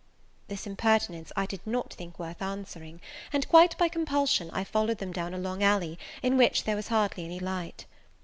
This 0.47 0.65
impertinence 0.65 1.31
I 1.35 1.45
did 1.45 1.59
not 1.63 1.93
think 1.93 2.17
worth 2.17 2.41
answering; 2.41 3.01
and, 3.31 3.47
quite 3.47 3.77
by 3.77 3.87
compulsion, 3.87 4.49
I 4.51 4.63
followed 4.63 4.97
them 4.97 5.11
down 5.11 5.35
a 5.35 5.37
long 5.37 5.61
alley, 5.61 5.99
in 6.23 6.37
which 6.37 6.63
there 6.63 6.75
was 6.75 6.87
hardly 6.87 7.23
any 7.23 7.39
light. 7.39 7.85